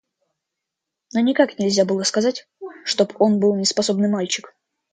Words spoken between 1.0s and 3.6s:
Но никак нельзя было сказать, чтоб он был